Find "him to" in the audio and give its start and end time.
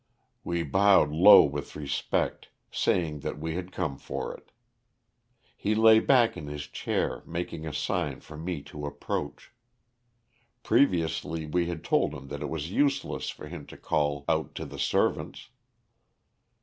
13.47-13.77